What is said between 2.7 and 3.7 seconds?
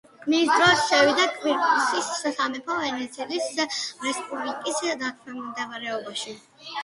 ვენეციის